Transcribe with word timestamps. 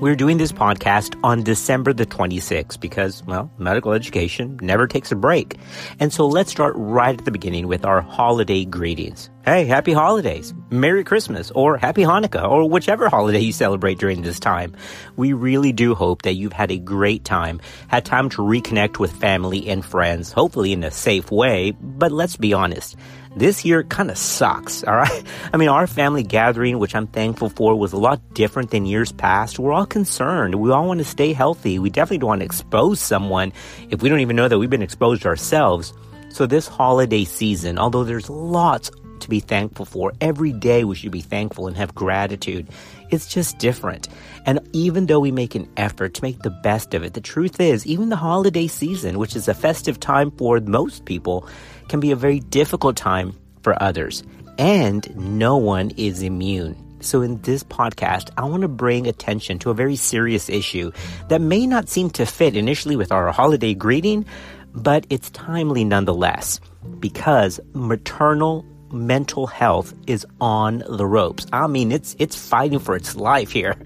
We're 0.00 0.16
doing 0.16 0.38
this 0.38 0.50
podcast 0.50 1.14
on 1.22 1.42
December 1.42 1.92
the 1.92 2.06
26th 2.06 2.80
because, 2.80 3.22
well, 3.24 3.50
medical 3.58 3.92
education 3.92 4.58
never 4.62 4.86
takes 4.86 5.12
a 5.12 5.14
break. 5.14 5.58
And 5.98 6.10
so 6.10 6.26
let's 6.26 6.50
start 6.50 6.72
right 6.74 7.18
at 7.18 7.26
the 7.26 7.30
beginning 7.30 7.68
with 7.68 7.84
our 7.84 8.00
holiday 8.00 8.64
greetings. 8.64 9.28
Hey, 9.44 9.66
happy 9.66 9.92
holidays, 9.92 10.54
Merry 10.70 11.04
Christmas, 11.04 11.50
or 11.50 11.76
Happy 11.76 12.00
Hanukkah, 12.00 12.48
or 12.48 12.66
whichever 12.66 13.10
holiday 13.10 13.40
you 13.40 13.52
celebrate 13.52 13.98
during 13.98 14.22
this 14.22 14.40
time. 14.40 14.74
We 15.16 15.34
really 15.34 15.72
do 15.72 15.94
hope 15.94 16.22
that 16.22 16.34
you've 16.34 16.54
had 16.54 16.70
a 16.70 16.78
great 16.78 17.26
time, 17.26 17.60
had 17.88 18.06
time 18.06 18.30
to 18.30 18.42
reconnect 18.42 18.98
with 18.98 19.12
family 19.12 19.68
and 19.68 19.84
friends, 19.84 20.32
hopefully 20.32 20.72
in 20.72 20.82
a 20.82 20.90
safe 20.90 21.30
way, 21.30 21.72
but 21.72 22.10
let's 22.10 22.36
be 22.36 22.54
honest 22.54 22.96
this 23.36 23.64
year 23.64 23.82
kind 23.84 24.10
of 24.10 24.18
sucks, 24.18 24.82
all 24.84 24.96
right? 24.96 25.24
I 25.52 25.56
mean, 25.56 25.68
our 25.68 25.86
family 25.86 26.22
gathering, 26.22 26.78
which 26.78 26.94
I'm 26.94 27.06
thankful 27.06 27.48
for, 27.48 27.74
was 27.74 27.92
a 27.92 27.98
lot 27.98 28.34
different 28.34 28.70
than 28.70 28.86
years 28.86 29.12
past. 29.12 29.58
We're 29.58 29.72
all 29.72 29.86
concerned. 29.86 30.56
We 30.56 30.70
all 30.70 30.86
want 30.86 30.98
to 30.98 31.04
stay 31.04 31.32
healthy. 31.32 31.78
We 31.78 31.90
definitely 31.90 32.18
don't 32.18 32.28
want 32.28 32.40
to 32.40 32.46
expose 32.46 33.00
someone 33.00 33.52
if 33.90 34.02
we 34.02 34.08
don't 34.08 34.20
even 34.20 34.36
know 34.36 34.48
that 34.48 34.58
we've 34.58 34.70
been 34.70 34.82
exposed 34.82 35.26
ourselves. 35.26 35.92
So, 36.30 36.46
this 36.46 36.68
holiday 36.68 37.24
season, 37.24 37.78
although 37.78 38.04
there's 38.04 38.30
lots 38.30 38.90
to 39.20 39.28
be 39.28 39.40
thankful 39.40 39.84
for, 39.84 40.12
every 40.20 40.52
day 40.52 40.84
we 40.84 40.94
should 40.94 41.10
be 41.10 41.20
thankful 41.20 41.66
and 41.66 41.76
have 41.76 41.94
gratitude. 41.94 42.68
It's 43.10 43.26
just 43.26 43.58
different. 43.58 44.08
And 44.46 44.60
even 44.72 45.06
though 45.06 45.20
we 45.20 45.32
make 45.32 45.54
an 45.54 45.68
effort 45.76 46.14
to 46.14 46.22
make 46.22 46.40
the 46.40 46.50
best 46.62 46.94
of 46.94 47.02
it, 47.02 47.14
the 47.14 47.20
truth 47.20 47.60
is, 47.60 47.86
even 47.86 48.08
the 48.08 48.16
holiday 48.16 48.68
season, 48.68 49.18
which 49.18 49.34
is 49.34 49.48
a 49.48 49.54
festive 49.54 49.98
time 49.98 50.30
for 50.30 50.60
most 50.60 51.04
people, 51.04 51.48
can 51.90 52.00
be 52.00 52.12
a 52.12 52.16
very 52.16 52.40
difficult 52.40 52.96
time 52.96 53.36
for 53.62 53.80
others, 53.82 54.22
and 54.56 55.14
no 55.16 55.58
one 55.58 55.90
is 55.98 56.22
immune. 56.22 56.76
So, 57.00 57.22
in 57.22 57.40
this 57.42 57.64
podcast, 57.64 58.30
I 58.36 58.44
want 58.44 58.62
to 58.62 58.68
bring 58.68 59.06
attention 59.06 59.58
to 59.60 59.70
a 59.70 59.74
very 59.74 59.96
serious 59.96 60.48
issue 60.48 60.92
that 61.28 61.40
may 61.40 61.66
not 61.66 61.88
seem 61.88 62.10
to 62.10 62.24
fit 62.24 62.56
initially 62.56 62.96
with 62.96 63.10
our 63.10 63.32
holiday 63.32 63.74
greeting, 63.74 64.24
but 64.72 65.06
it's 65.10 65.30
timely 65.30 65.84
nonetheless 65.84 66.60
because 67.00 67.58
maternal 67.74 68.64
mental 68.92 69.46
health 69.46 69.94
is 70.06 70.26
on 70.40 70.82
the 70.88 71.06
ropes. 71.06 71.46
I 71.52 71.66
mean, 71.66 71.92
it's 71.92 72.16
it's 72.18 72.36
fighting 72.36 72.78
for 72.78 72.96
its 72.96 73.16
life 73.16 73.50
here. 73.50 73.76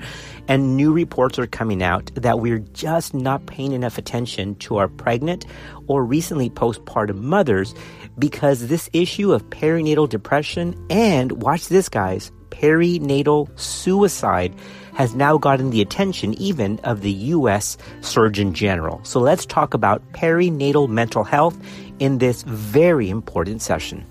And 0.47 0.77
new 0.77 0.93
reports 0.93 1.39
are 1.39 1.47
coming 1.47 1.83
out 1.83 2.11
that 2.17 2.41
we're 2.41 2.59
just 2.59 3.15
not 3.15 3.47
paying 3.47 3.73
enough 3.73 3.97
attention 3.97 4.57
to 4.57 4.77
our 4.77 4.89
pregnant 4.89 5.47
or 5.87 6.05
recently 6.05 6.51
postpartum 6.51 7.23
mothers 7.23 7.75
because 8.19 8.69
this 8.69 8.91
issue 8.93 9.33
of 9.33 9.49
perinatal 9.49 10.09
depression 10.09 10.75
and, 10.91 11.43
watch 11.43 11.69
this, 11.69 11.89
guys, 11.89 12.31
perinatal 12.51 13.49
suicide 13.59 14.55
has 14.95 15.15
now 15.15 15.37
gotten 15.39 15.71
the 15.71 15.81
attention 15.81 16.35
even 16.35 16.79
of 16.81 17.01
the 17.01 17.13
U.S. 17.13 17.77
Surgeon 18.01 18.55
General. 18.55 19.01
So 19.03 19.21
let's 19.21 19.47
talk 19.47 19.75
about 19.75 20.03
perinatal 20.13 20.89
mental 20.89 21.25
health 21.25 21.59
in 21.99 22.19
this 22.19 22.43
very 22.43 23.11
important 23.11 23.63
session. 23.63 24.07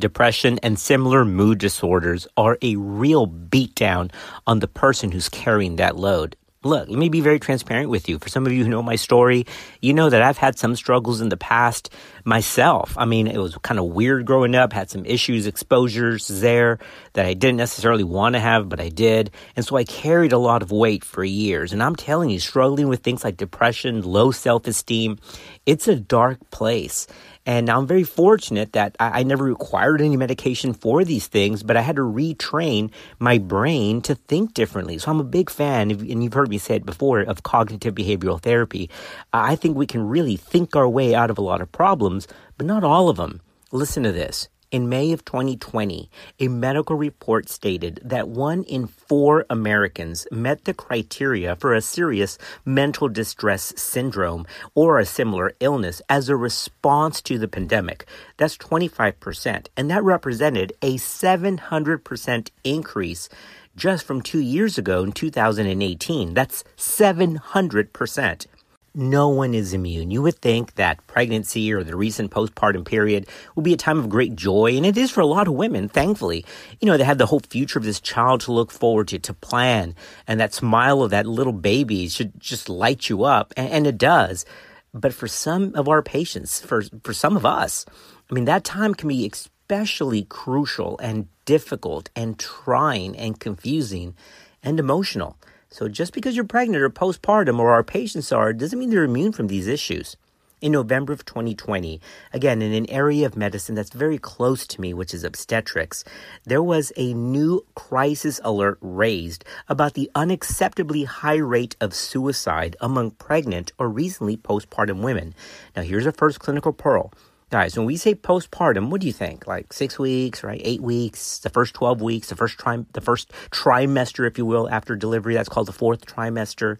Depression 0.00 0.58
and 0.62 0.78
similar 0.78 1.26
mood 1.26 1.58
disorders 1.58 2.26
are 2.34 2.56
a 2.62 2.76
real 2.76 3.28
beatdown 3.28 4.10
on 4.46 4.60
the 4.60 4.66
person 4.66 5.12
who's 5.12 5.28
carrying 5.28 5.76
that 5.76 5.96
load. 5.96 6.36
Look, 6.64 6.88
let 6.88 6.98
me 6.98 7.10
be 7.10 7.20
very 7.20 7.38
transparent 7.38 7.90
with 7.90 8.08
you. 8.08 8.18
For 8.18 8.30
some 8.30 8.46
of 8.46 8.52
you 8.52 8.64
who 8.64 8.70
know 8.70 8.82
my 8.82 8.96
story, 8.96 9.46
you 9.80 9.92
know 9.92 10.08
that 10.08 10.22
I've 10.22 10.38
had 10.38 10.58
some 10.58 10.74
struggles 10.74 11.20
in 11.20 11.28
the 11.28 11.36
past 11.36 11.90
myself. 12.24 12.94
I 12.96 13.04
mean, 13.04 13.26
it 13.26 13.38
was 13.38 13.56
kind 13.58 13.78
of 13.78 13.86
weird 13.86 14.26
growing 14.26 14.54
up, 14.54 14.72
had 14.72 14.90
some 14.90 15.04
issues, 15.04 15.46
exposures 15.46 16.28
there 16.28 16.78
that 17.14 17.26
I 17.26 17.34
didn't 17.34 17.56
necessarily 17.56 18.04
want 18.04 18.34
to 18.34 18.40
have, 18.40 18.68
but 18.68 18.80
I 18.80 18.88
did. 18.88 19.30
And 19.56 19.64
so 19.64 19.76
I 19.76 19.84
carried 19.84 20.32
a 20.32 20.38
lot 20.38 20.62
of 20.62 20.70
weight 20.70 21.04
for 21.04 21.24
years. 21.24 21.72
And 21.72 21.82
I'm 21.82 21.96
telling 21.96 22.30
you, 22.30 22.40
struggling 22.40 22.88
with 22.88 23.02
things 23.02 23.24
like 23.24 23.36
depression, 23.36 24.02
low 24.02 24.30
self 24.30 24.66
esteem, 24.66 25.18
it's 25.66 25.88
a 25.88 25.96
dark 25.96 26.38
place. 26.50 27.06
And 27.46 27.70
I'm 27.70 27.86
very 27.86 28.04
fortunate 28.04 28.74
that 28.74 28.96
I, 29.00 29.20
I, 29.20 29.22
never 29.22 29.44
required 29.44 30.02
any 30.02 30.16
medication 30.16 30.74
for 30.74 31.04
these 31.04 31.26
things, 31.26 31.62
but 31.62 31.76
I 31.76 31.80
had 31.80 31.96
to 31.96 32.02
retrain 32.02 32.90
my 33.18 33.38
brain 33.38 34.02
to 34.02 34.14
think 34.14 34.52
differently. 34.52 34.98
So 34.98 35.10
I'm 35.10 35.20
a 35.20 35.24
big 35.24 35.48
fan, 35.48 35.90
and 35.90 36.22
you've 36.22 36.34
heard 36.34 36.50
me 36.50 36.58
say 36.58 36.76
it 36.76 36.84
before, 36.84 37.20
of 37.20 37.42
cognitive 37.42 37.94
behavioral 37.94 38.40
therapy. 38.40 38.90
I 39.32 39.56
think 39.56 39.76
we 39.76 39.86
can 39.86 40.06
really 40.06 40.36
think 40.36 40.76
our 40.76 40.88
way 40.88 41.14
out 41.14 41.30
of 41.30 41.38
a 41.38 41.42
lot 41.42 41.62
of 41.62 41.72
problems, 41.72 42.09
but 42.56 42.66
not 42.66 42.84
all 42.84 43.08
of 43.08 43.16
them. 43.16 43.40
Listen 43.72 44.02
to 44.02 44.12
this. 44.12 44.48
In 44.70 44.88
May 44.88 45.10
of 45.10 45.24
2020, 45.24 46.08
a 46.38 46.46
medical 46.46 46.94
report 46.94 47.48
stated 47.48 48.00
that 48.04 48.28
one 48.28 48.62
in 48.62 48.86
four 48.86 49.44
Americans 49.50 50.28
met 50.30 50.64
the 50.64 50.72
criteria 50.72 51.56
for 51.56 51.74
a 51.74 51.80
serious 51.80 52.38
mental 52.64 53.08
distress 53.08 53.72
syndrome 53.76 54.46
or 54.76 55.00
a 55.00 55.06
similar 55.06 55.54
illness 55.58 56.00
as 56.08 56.28
a 56.28 56.36
response 56.36 57.20
to 57.22 57.36
the 57.36 57.48
pandemic. 57.48 58.06
That's 58.36 58.56
25%, 58.56 59.66
and 59.76 59.90
that 59.90 60.04
represented 60.04 60.72
a 60.82 60.98
700% 60.98 62.50
increase 62.62 63.28
just 63.74 64.06
from 64.06 64.22
two 64.22 64.40
years 64.40 64.78
ago 64.78 65.02
in 65.02 65.10
2018. 65.10 66.34
That's 66.34 66.62
700% 66.76 68.46
no 68.94 69.28
one 69.28 69.54
is 69.54 69.72
immune. 69.72 70.10
You 70.10 70.22
would 70.22 70.40
think 70.40 70.74
that 70.74 71.06
pregnancy 71.06 71.72
or 71.72 71.84
the 71.84 71.96
recent 71.96 72.30
postpartum 72.30 72.84
period 72.84 73.28
will 73.54 73.62
be 73.62 73.72
a 73.72 73.76
time 73.76 73.98
of 73.98 74.08
great 74.08 74.34
joy, 74.34 74.76
and 74.76 74.84
it 74.84 74.96
is 74.96 75.10
for 75.10 75.20
a 75.20 75.26
lot 75.26 75.46
of 75.46 75.54
women, 75.54 75.88
thankfully. 75.88 76.44
You 76.80 76.86
know, 76.86 76.96
they 76.96 77.04
have 77.04 77.18
the 77.18 77.26
whole 77.26 77.40
future 77.40 77.78
of 77.78 77.84
this 77.84 78.00
child 78.00 78.40
to 78.42 78.52
look 78.52 78.70
forward 78.70 79.08
to, 79.08 79.18
to 79.18 79.34
plan, 79.34 79.94
and 80.26 80.40
that 80.40 80.54
smile 80.54 81.02
of 81.02 81.10
that 81.10 81.26
little 81.26 81.52
baby 81.52 82.08
should 82.08 82.38
just 82.40 82.68
light 82.68 83.08
you 83.08 83.24
up, 83.24 83.54
and, 83.56 83.68
and 83.70 83.86
it 83.86 83.98
does. 83.98 84.44
But 84.92 85.14
for 85.14 85.28
some 85.28 85.74
of 85.76 85.88
our 85.88 86.02
patients, 86.02 86.60
for, 86.60 86.82
for 87.04 87.12
some 87.12 87.36
of 87.36 87.46
us, 87.46 87.86
I 88.30 88.34
mean, 88.34 88.46
that 88.46 88.64
time 88.64 88.94
can 88.94 89.08
be 89.08 89.28
especially 89.32 90.24
crucial 90.24 90.98
and 90.98 91.28
difficult 91.44 92.10
and 92.16 92.38
trying 92.38 93.16
and 93.16 93.38
confusing 93.38 94.16
and 94.62 94.80
emotional. 94.80 95.36
So 95.72 95.88
just 95.88 96.12
because 96.12 96.34
you're 96.34 96.44
pregnant 96.44 96.82
or 96.82 96.90
postpartum 96.90 97.60
or 97.60 97.70
our 97.70 97.84
patients 97.84 98.32
are 98.32 98.52
doesn't 98.52 98.78
mean 98.78 98.90
they're 98.90 99.04
immune 99.04 99.30
from 99.30 99.46
these 99.46 99.68
issues. 99.68 100.16
In 100.60 100.72
November 100.72 101.12
of 101.14 101.24
2020, 101.24 102.00
again, 102.34 102.60
in 102.60 102.74
an 102.74 102.90
area 102.90 103.24
of 103.24 103.36
medicine 103.36 103.76
that's 103.76 103.94
very 103.94 104.18
close 104.18 104.66
to 104.66 104.80
me, 104.80 104.92
which 104.92 105.14
is 105.14 105.24
obstetrics, 105.24 106.04
there 106.44 106.62
was 106.62 106.92
a 106.96 107.14
new 107.14 107.64
crisis 107.74 108.40
alert 108.44 108.78
raised 108.82 109.44
about 109.68 109.94
the 109.94 110.10
unacceptably 110.14 111.06
high 111.06 111.38
rate 111.38 111.76
of 111.80 111.94
suicide 111.94 112.76
among 112.80 113.12
pregnant 113.12 113.72
or 113.78 113.88
recently 113.88 114.36
postpartum 114.36 115.02
women. 115.02 115.34
Now, 115.74 115.82
here's 115.82 116.04
a 116.04 116.12
first 116.12 116.40
clinical 116.40 116.74
pearl. 116.74 117.10
Guys, 117.50 117.76
when 117.76 117.84
we 117.84 117.96
say 117.96 118.14
postpartum, 118.14 118.90
what 118.90 119.00
do 119.00 119.08
you 119.08 119.12
think? 119.12 119.44
Like 119.48 119.72
six 119.72 119.98
weeks, 119.98 120.44
right? 120.44 120.60
Eight 120.62 120.80
weeks, 120.80 121.40
the 121.40 121.50
first 121.50 121.74
twelve 121.74 122.00
weeks, 122.00 122.28
the 122.28 122.36
first 122.36 122.56
tri- 122.60 122.86
the 122.92 123.00
first 123.00 123.32
trimester, 123.50 124.24
if 124.24 124.38
you 124.38 124.46
will, 124.46 124.70
after 124.70 124.94
delivery. 124.94 125.34
That's 125.34 125.48
called 125.48 125.66
the 125.66 125.72
fourth 125.72 126.06
trimester. 126.06 126.78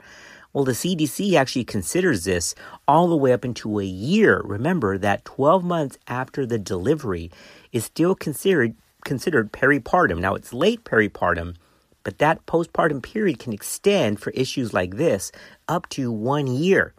Well, 0.52 0.62
the 0.62 0.70
CDC 0.70 1.34
actually 1.34 1.64
considers 1.64 2.22
this 2.22 2.54
all 2.86 3.08
the 3.08 3.16
way 3.16 3.32
up 3.32 3.44
into 3.44 3.80
a 3.80 3.84
year. 3.84 4.42
Remember 4.44 4.96
that 4.96 5.24
12 5.24 5.64
months 5.64 5.98
after 6.06 6.46
the 6.46 6.58
delivery 6.58 7.32
is 7.72 7.84
still 7.84 8.14
considered 8.14 8.76
considered 9.04 9.52
peripartum. 9.52 10.18
Now 10.20 10.36
it's 10.36 10.52
late 10.52 10.84
peripartum, 10.84 11.56
but 12.04 12.18
that 12.18 12.46
postpartum 12.46 13.02
period 13.02 13.40
can 13.40 13.52
extend 13.52 14.20
for 14.20 14.30
issues 14.30 14.72
like 14.72 14.98
this 14.98 15.32
up 15.66 15.88
to 15.88 16.12
one 16.12 16.46
year. 16.46 16.94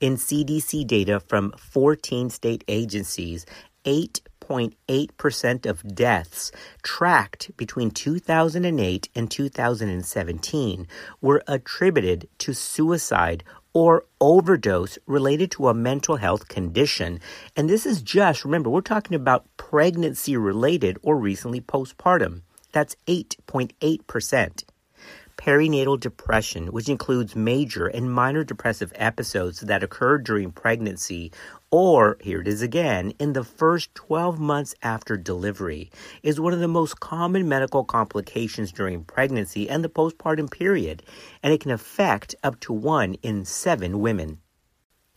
In 0.00 0.14
CDC 0.14 0.86
data 0.86 1.18
from 1.18 1.50
14 1.58 2.30
state 2.30 2.62
agencies, 2.68 3.44
8.8% 3.84 5.66
of 5.66 5.94
deaths 5.94 6.52
tracked 6.84 7.56
between 7.56 7.90
2008 7.90 9.08
and 9.16 9.28
2017 9.28 10.86
were 11.20 11.42
attributed 11.48 12.28
to 12.38 12.54
suicide 12.54 13.42
or 13.72 14.04
overdose 14.20 14.98
related 15.06 15.50
to 15.50 15.68
a 15.68 15.74
mental 15.74 16.16
health 16.16 16.46
condition. 16.46 17.18
And 17.56 17.68
this 17.68 17.84
is 17.84 18.00
just, 18.00 18.44
remember, 18.44 18.70
we're 18.70 18.82
talking 18.82 19.16
about 19.16 19.48
pregnancy 19.56 20.36
related 20.36 20.96
or 21.02 21.16
recently 21.16 21.60
postpartum. 21.60 22.42
That's 22.70 22.94
8.8% 23.08 24.62
perinatal 25.48 25.98
depression, 25.98 26.66
which 26.66 26.90
includes 26.90 27.34
major 27.34 27.86
and 27.86 28.12
minor 28.12 28.44
depressive 28.44 28.92
episodes 28.96 29.60
that 29.60 29.82
occur 29.82 30.18
during 30.18 30.52
pregnancy 30.52 31.32
or, 31.70 32.18
here 32.20 32.42
it 32.42 32.48
is 32.48 32.60
again, 32.60 33.14
in 33.18 33.32
the 33.32 33.44
first 33.44 33.94
12 33.94 34.38
months 34.38 34.74
after 34.82 35.16
delivery, 35.16 35.90
is 36.22 36.38
one 36.38 36.52
of 36.52 36.60
the 36.60 36.68
most 36.68 37.00
common 37.00 37.48
medical 37.48 37.82
complications 37.82 38.72
during 38.72 39.04
pregnancy 39.04 39.70
and 39.70 39.82
the 39.82 39.88
postpartum 39.88 40.50
period, 40.50 41.02
and 41.42 41.54
it 41.54 41.62
can 41.62 41.70
affect 41.70 42.34
up 42.42 42.60
to 42.60 42.74
one 42.74 43.14
in 43.22 43.46
seven 43.46 44.00
women. 44.00 44.40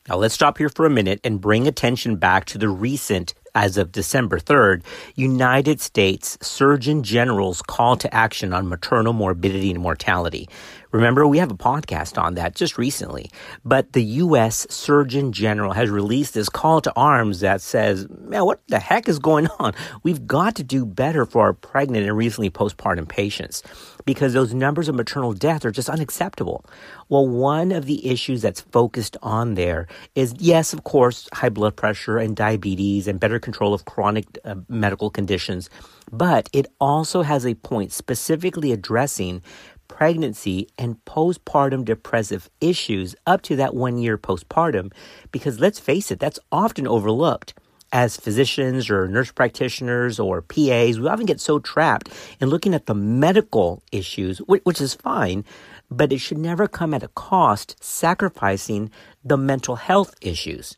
Now 0.08 0.16
let's 0.16 0.34
stop 0.34 0.58
here 0.58 0.70
for 0.70 0.86
a 0.86 0.90
minute 0.90 1.20
and 1.26 1.42
bring 1.42 1.68
attention 1.68 2.16
back 2.16 2.46
to 2.46 2.58
the 2.58 2.70
recent 2.70 3.34
as 3.56 3.78
of 3.78 3.92
December 3.92 4.40
3rd, 4.40 4.84
United 5.16 5.82
States 5.82 6.38
Surgeon 6.42 7.04
General's 7.04 7.62
call 7.62 7.96
to 7.98 8.14
action 8.14 8.54
on 8.54 8.70
maternal 8.70 9.14
morbidity 9.14 9.72
and 9.72 9.80
mortality. 9.80 10.48
Remember, 10.92 11.26
we 11.26 11.38
have 11.38 11.52
a 11.52 11.56
podcast 11.56 12.22
on 12.22 12.36
that 12.36 12.54
just 12.56 12.78
recently. 12.78 13.32
But 13.64 13.94
the 13.94 14.04
U.S. 14.04 14.68
Surgeon 14.70 15.32
General 15.32 15.72
has 15.72 15.90
released 15.90 16.34
this 16.34 16.50
call 16.50 16.82
to 16.82 16.94
arms 16.96 17.40
that 17.40 17.62
says, 17.62 18.08
man, 18.10 18.46
what 18.46 18.62
the 18.68 18.80
heck 18.80 19.08
is 19.08 19.20
going 19.20 19.48
on? 19.60 19.74
We've 20.04 20.28
got 20.28 20.56
to 20.56 20.64
do 20.64 20.86
better 20.86 21.26
for 21.26 21.44
our 21.44 21.54
pregnant 21.54 22.06
and 22.06 22.18
recently 22.18 22.50
postpartum 22.50 23.08
patients 23.08 23.64
because 24.06 24.34
those 24.34 24.54
numbers 24.54 24.88
of 24.88 24.96
maternal 24.96 25.34
death 25.34 25.66
are 25.66 25.72
just 25.72 25.90
unacceptable. 25.90 26.66
Well, 27.10 27.28
one 27.28 27.72
of 27.72 27.86
the 27.86 28.08
issues 28.08 28.42
that's 28.42 28.62
focused 28.62 29.18
on 29.22 29.56
there 29.56 29.88
is, 30.16 30.34
yes, 30.38 30.74
of 30.74 30.84
course, 30.84 31.28
high 31.34 31.50
blood 31.50 31.76
pressure 31.76 32.18
and 32.18 32.36
diabetes 32.36 33.08
and 33.08 33.20
better 33.20 33.40
control 33.40 33.74
of 33.74 33.86
chronic 33.86 34.26
uh, 34.46 34.56
medical 34.68 35.10
conditions, 35.10 35.70
but 36.12 36.50
it 36.54 36.68
also 36.80 37.22
has 37.22 37.46
a 37.46 37.56
point 37.56 37.92
specifically 37.92 38.72
addressing 38.72 39.42
pregnancy 39.88 40.68
and 40.78 41.04
postpartum 41.06 41.84
depressive 41.84 42.50
issues 42.62 43.14
up 43.28 43.42
to 43.42 43.58
that 43.58 43.76
one 43.76 43.98
year 43.98 44.18
postpartum, 44.18 44.92
because 45.32 45.60
let's 45.60 45.80
face 45.80 46.12
it, 46.12 46.20
that's 46.20 46.40
often 46.52 46.88
overlooked. 46.88 47.54
As 47.94 48.18
physicians 48.18 48.90
or 48.90 49.08
nurse 49.08 49.32
practitioners 49.32 50.20
or 50.20 50.42
PAs, 50.42 51.00
we 51.00 51.08
often 51.08 51.26
get 51.26 51.42
so 51.42 51.60
trapped 51.60 52.10
in 52.40 52.50
looking 52.50 52.74
at 52.74 52.86
the 52.86 52.96
medical 52.96 53.84
issues, 53.92 54.40
which 54.40 54.80
is 54.80 54.94
fine, 54.94 55.44
but 55.90 56.14
it 56.14 56.20
should 56.20 56.38
never 56.38 56.68
come 56.68 56.94
at 56.94 57.04
a 57.04 57.10
cost 57.10 57.76
sacrificing 57.84 58.92
the 59.24 59.38
mental 59.38 59.76
health 59.76 60.16
issues 60.22 60.78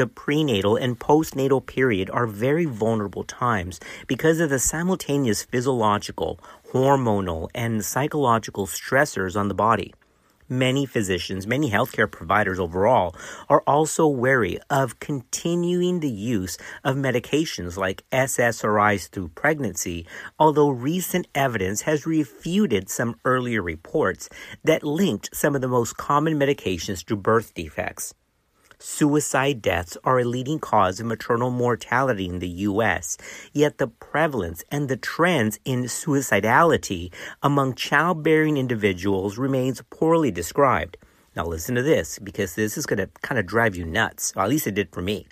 the 0.00 0.06
prenatal 0.06 0.76
and 0.76 0.98
postnatal 0.98 1.64
period 1.64 2.08
are 2.08 2.26
very 2.26 2.64
vulnerable 2.64 3.22
times 3.22 3.78
because 4.06 4.40
of 4.40 4.48
the 4.48 4.58
simultaneous 4.58 5.42
physiological, 5.42 6.40
hormonal, 6.72 7.50
and 7.54 7.84
psychological 7.84 8.66
stressors 8.66 9.38
on 9.38 9.48
the 9.48 9.54
body. 9.54 9.92
Many 10.52 10.84
physicians, 10.84 11.46
many 11.46 11.70
healthcare 11.70 12.10
providers 12.10 12.58
overall, 12.58 13.14
are 13.48 13.62
also 13.68 14.08
wary 14.08 14.58
of 14.68 14.98
continuing 14.98 16.00
the 16.00 16.10
use 16.10 16.58
of 16.82 16.96
medications 16.96 17.76
like 17.76 18.02
SSRIs 18.10 19.08
through 19.10 19.28
pregnancy, 19.28 20.08
although 20.40 20.70
recent 20.70 21.28
evidence 21.36 21.82
has 21.82 22.04
refuted 22.04 22.90
some 22.90 23.14
earlier 23.24 23.62
reports 23.62 24.28
that 24.64 24.82
linked 24.82 25.30
some 25.32 25.54
of 25.54 25.60
the 25.60 25.68
most 25.68 25.96
common 25.96 26.36
medications 26.36 27.04
to 27.04 27.14
birth 27.14 27.54
defects. 27.54 28.12
Suicide 28.82 29.60
deaths 29.60 29.98
are 30.04 30.20
a 30.20 30.24
leading 30.24 30.58
cause 30.58 31.00
of 31.00 31.06
maternal 31.06 31.50
mortality 31.50 32.26
in 32.26 32.38
the 32.38 32.48
U.S., 32.48 33.18
yet 33.52 33.76
the 33.76 33.88
prevalence 33.88 34.64
and 34.70 34.88
the 34.88 34.96
trends 34.96 35.60
in 35.66 35.82
suicidality 35.82 37.12
among 37.42 37.74
childbearing 37.74 38.56
individuals 38.56 39.36
remains 39.36 39.82
poorly 39.90 40.30
described. 40.30 40.96
Now, 41.36 41.44
listen 41.44 41.74
to 41.74 41.82
this 41.82 42.18
because 42.18 42.54
this 42.54 42.78
is 42.78 42.86
going 42.86 43.00
to 43.00 43.10
kind 43.20 43.38
of 43.38 43.44
drive 43.44 43.76
you 43.76 43.84
nuts. 43.84 44.32
Well, 44.34 44.46
at 44.46 44.50
least 44.50 44.66
it 44.66 44.74
did 44.74 44.94
for 44.94 45.02
me. 45.02 45.26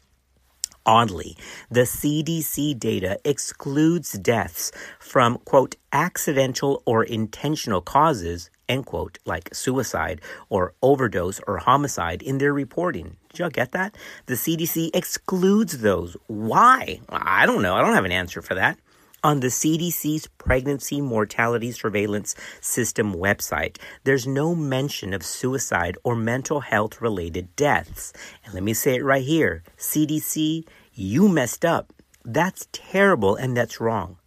Oddly, 0.85 1.35
the 1.71 1.83
CDC 1.83 2.79
data 2.79 3.19
excludes 3.25 4.13
deaths 4.13 4.73
from, 4.99 5.39
quote, 5.47 5.77
accidental 5.91 6.83
or 6.85 7.03
intentional 7.03 7.81
causes 7.81 8.51
end 8.69 8.87
quote, 8.87 9.19
like 9.25 9.55
suicide 9.55 10.21
or 10.49 10.75
overdose 10.83 11.41
or 11.47 11.59
homicide 11.59 12.23
in 12.23 12.39
their 12.39 12.53
reporting. 12.53 13.17
Did 13.31 13.39
y'all 13.39 13.51
get 13.51 13.73
that? 13.73 13.97
The 14.27 14.35
CDC 14.35 14.91
excludes 14.95 15.79
those. 15.79 16.17
Why? 16.27 17.01
I 17.09 17.47
don't 17.47 17.63
know. 17.63 17.75
I 17.75 17.81
don't 17.81 17.95
have 17.95 18.05
an 18.05 18.13
answer 18.13 18.43
for 18.43 18.55
that. 18.55 18.79
On 19.25 19.41
the 19.41 19.49
CDC's 19.49 20.29
Pregnancy 20.39 21.01
Mortality 21.01 21.73
Surveillance 21.73 22.37
System 22.61 23.13
website, 23.15 23.77
there's 24.05 24.29
no 24.29 24.55
mention 24.55 25.13
of 25.13 25.25
suicide 25.25 25.99
or 26.05 26.15
mental 26.15 26.61
health 26.61 27.01
related 27.01 27.57
deaths. 27.57 28.13
And 28.45 28.55
let 28.55 28.63
me 28.63 28.75
say 28.75 28.95
it 28.95 29.05
right 29.05 29.25
here 29.25 29.65
CDC, 29.77 30.65
you 30.95 31.29
messed 31.29 31.65
up. 31.65 31.93
That's 32.25 32.69
terrible 32.71 33.35
and 33.35 33.57
that's 33.57 33.81
wrong. 33.81 34.19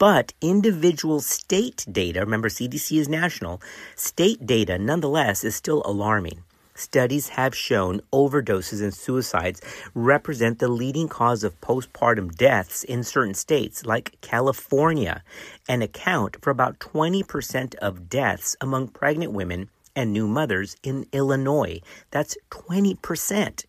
But 0.00 0.32
individual 0.40 1.20
state 1.20 1.84
data, 1.92 2.20
remember 2.20 2.48
CDC 2.48 2.98
is 2.98 3.06
national, 3.06 3.60
state 3.96 4.46
data 4.46 4.78
nonetheless 4.78 5.44
is 5.44 5.54
still 5.54 5.82
alarming. 5.84 6.42
Studies 6.74 7.28
have 7.28 7.54
shown 7.54 8.00
overdoses 8.10 8.80
and 8.80 8.94
suicides 8.94 9.60
represent 9.94 10.58
the 10.58 10.68
leading 10.68 11.06
cause 11.06 11.44
of 11.44 11.60
postpartum 11.60 12.34
deaths 12.34 12.82
in 12.82 13.04
certain 13.04 13.34
states, 13.34 13.84
like 13.84 14.18
California, 14.22 15.22
and 15.68 15.82
account 15.82 16.38
for 16.40 16.48
about 16.48 16.78
20% 16.78 17.74
of 17.74 18.08
deaths 18.08 18.56
among 18.62 18.88
pregnant 18.88 19.32
women 19.32 19.68
and 19.94 20.14
new 20.14 20.26
mothers 20.26 20.76
in 20.82 21.04
Illinois. 21.12 21.78
That's 22.10 22.38
20% 22.48 23.64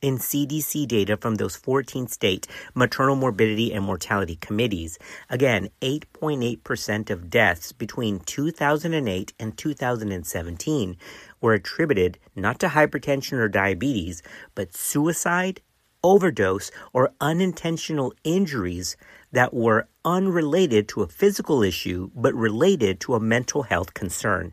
in 0.00 0.18
CDC 0.18 0.86
data 0.86 1.16
from 1.16 1.36
those 1.36 1.56
14 1.56 2.06
state 2.06 2.46
maternal 2.74 3.16
morbidity 3.16 3.72
and 3.72 3.84
mortality 3.84 4.36
committees. 4.36 4.98
Again, 5.28 5.70
8.8% 5.80 7.10
of 7.10 7.30
deaths 7.30 7.72
between 7.72 8.20
2008 8.20 9.32
and 9.38 9.56
2017 9.56 10.96
were 11.40 11.54
attributed 11.54 12.18
not 12.34 12.58
to 12.60 12.68
hypertension 12.68 13.34
or 13.34 13.48
diabetes, 13.48 14.22
but 14.54 14.74
suicide, 14.74 15.60
overdose, 16.02 16.70
or 16.92 17.12
unintentional 17.20 18.12
injuries 18.24 18.96
that 19.32 19.52
were 19.52 19.88
unrelated 20.04 20.88
to 20.88 21.02
a 21.02 21.08
physical 21.08 21.62
issue 21.62 22.10
but 22.14 22.34
related 22.34 23.00
to 23.00 23.14
a 23.14 23.20
mental 23.20 23.64
health 23.64 23.94
concern. 23.94 24.52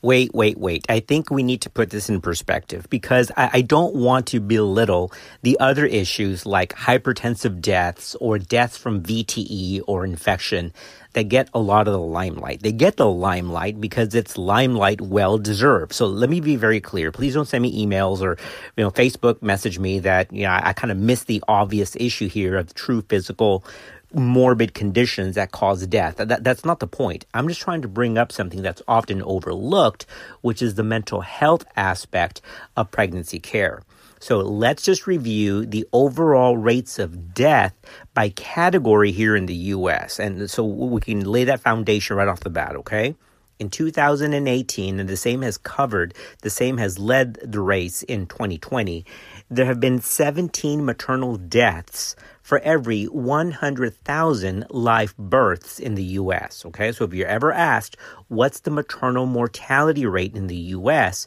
Wait, 0.00 0.32
wait, 0.32 0.56
wait. 0.58 0.86
I 0.88 1.00
think 1.00 1.28
we 1.28 1.42
need 1.42 1.62
to 1.62 1.70
put 1.70 1.90
this 1.90 2.08
in 2.08 2.20
perspective 2.20 2.86
because 2.88 3.32
I, 3.36 3.50
I, 3.54 3.60
don't 3.62 3.96
want 3.96 4.28
to 4.28 4.38
belittle 4.38 5.10
the 5.42 5.58
other 5.58 5.84
issues 5.86 6.46
like 6.46 6.72
hypertensive 6.72 7.60
deaths 7.60 8.14
or 8.20 8.38
deaths 8.38 8.76
from 8.76 9.02
VTE 9.02 9.82
or 9.88 10.04
infection 10.04 10.72
that 11.14 11.24
get 11.24 11.50
a 11.52 11.58
lot 11.58 11.88
of 11.88 11.92
the 11.94 11.98
limelight. 11.98 12.62
They 12.62 12.70
get 12.70 12.96
the 12.96 13.10
limelight 13.10 13.80
because 13.80 14.14
it's 14.14 14.38
limelight 14.38 15.00
well 15.00 15.36
deserved. 15.36 15.92
So 15.92 16.06
let 16.06 16.30
me 16.30 16.40
be 16.40 16.54
very 16.54 16.80
clear. 16.80 17.10
Please 17.10 17.34
don't 17.34 17.48
send 17.48 17.62
me 17.62 17.84
emails 17.84 18.20
or, 18.20 18.38
you 18.76 18.84
know, 18.84 18.92
Facebook 18.92 19.42
message 19.42 19.80
me 19.80 19.98
that, 19.98 20.32
you 20.32 20.44
know, 20.44 20.50
I, 20.50 20.68
I 20.68 20.72
kind 20.74 20.92
of 20.92 20.96
miss 20.96 21.24
the 21.24 21.42
obvious 21.48 21.96
issue 21.96 22.28
here 22.28 22.56
of 22.56 22.72
true 22.72 23.02
physical 23.08 23.64
morbid 24.12 24.74
conditions 24.74 25.34
that 25.34 25.52
cause 25.52 25.86
death. 25.86 26.16
That, 26.16 26.44
that's 26.44 26.64
not 26.64 26.80
the 26.80 26.86
point. 26.86 27.26
I'm 27.34 27.48
just 27.48 27.60
trying 27.60 27.82
to 27.82 27.88
bring 27.88 28.16
up 28.16 28.32
something 28.32 28.62
that's 28.62 28.82
often 28.88 29.22
overlooked, 29.22 30.06
which 30.40 30.62
is 30.62 30.74
the 30.74 30.82
mental 30.82 31.20
health 31.20 31.64
aspect 31.76 32.40
of 32.76 32.90
pregnancy 32.90 33.38
care. 33.38 33.82
So 34.20 34.38
let's 34.38 34.82
just 34.82 35.06
review 35.06 35.64
the 35.64 35.86
overall 35.92 36.56
rates 36.56 36.98
of 36.98 37.34
death 37.34 37.74
by 38.14 38.30
category 38.30 39.12
here 39.12 39.36
in 39.36 39.46
the 39.46 39.54
US. 39.54 40.18
And 40.18 40.50
so 40.50 40.64
we 40.64 41.00
can 41.00 41.20
lay 41.20 41.44
that 41.44 41.60
foundation 41.60 42.16
right 42.16 42.26
off 42.26 42.40
the 42.40 42.50
bat, 42.50 42.74
okay? 42.76 43.14
In 43.60 43.70
2018, 43.70 45.00
and 45.00 45.08
the 45.08 45.16
same 45.16 45.42
has 45.42 45.58
covered, 45.58 46.14
the 46.42 46.50
same 46.50 46.78
has 46.78 46.98
led 46.98 47.38
the 47.42 47.60
race 47.60 48.02
in 48.04 48.26
2020, 48.26 49.04
there 49.50 49.66
have 49.66 49.80
been 49.80 50.00
17 50.00 50.84
maternal 50.84 51.36
deaths 51.36 52.14
for 52.48 52.60
every 52.60 53.04
100,000 53.04 54.64
live 54.70 55.14
births 55.18 55.78
in 55.78 55.96
the 55.96 56.02
US. 56.02 56.64
Okay, 56.64 56.92
so 56.92 57.04
if 57.04 57.12
you're 57.12 57.28
ever 57.28 57.52
asked, 57.52 57.98
what's 58.28 58.60
the 58.60 58.70
maternal 58.70 59.26
mortality 59.26 60.06
rate 60.06 60.34
in 60.34 60.46
the 60.46 60.56
US? 60.78 61.26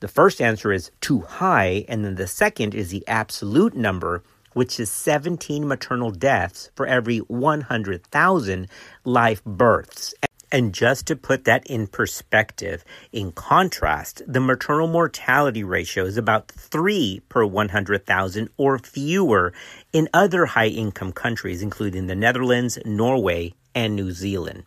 The 0.00 0.08
first 0.08 0.40
answer 0.40 0.72
is 0.72 0.90
too 1.02 1.20
high, 1.20 1.84
and 1.88 2.06
then 2.06 2.14
the 2.14 2.26
second 2.26 2.74
is 2.74 2.88
the 2.88 3.06
absolute 3.06 3.76
number, 3.76 4.22
which 4.54 4.80
is 4.80 4.90
17 4.90 5.68
maternal 5.68 6.10
deaths 6.10 6.70
for 6.74 6.86
every 6.86 7.18
100,000 7.18 8.66
live 9.04 9.44
births. 9.44 10.14
And 10.52 10.74
just 10.74 11.06
to 11.06 11.16
put 11.16 11.44
that 11.46 11.66
in 11.66 11.86
perspective, 11.86 12.84
in 13.10 13.32
contrast, 13.32 14.20
the 14.26 14.38
maternal 14.38 14.86
mortality 14.86 15.64
ratio 15.64 16.04
is 16.04 16.18
about 16.18 16.48
3 16.48 17.22
per 17.30 17.46
100,000 17.46 18.50
or 18.58 18.78
fewer 18.78 19.54
in 19.94 20.10
other 20.12 20.44
high 20.44 20.66
income 20.66 21.12
countries, 21.12 21.62
including 21.62 22.06
the 22.06 22.14
Netherlands, 22.14 22.78
Norway, 22.84 23.54
and 23.74 23.96
New 23.96 24.12
Zealand. 24.12 24.64